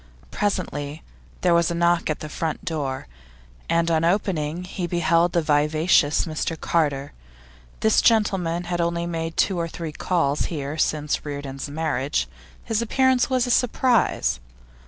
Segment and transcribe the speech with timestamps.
[0.31, 1.03] Presently
[1.41, 3.05] there was a knock at the front door,
[3.69, 7.13] and on opening he beheld the vivacious Mr Carter.
[7.81, 12.27] This gentleman had only made two or three calls here since Reardon's marriage;
[12.63, 14.39] his appearance was a surprise.